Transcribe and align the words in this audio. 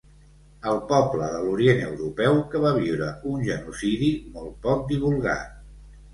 El 0.69 0.77
poble 0.91 1.27
de 1.33 1.41
l'orient 1.43 1.83
europeu 1.89 2.39
que 2.55 2.63
va 2.65 2.73
viure 2.79 3.11
un 3.33 3.45
genocidi 3.51 4.11
molt 4.41 4.59
poc 4.67 4.85
divulgat. 4.95 5.55